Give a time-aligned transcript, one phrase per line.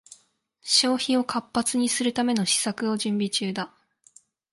[0.63, 3.71] 消費を活発にするための施策を準備中だ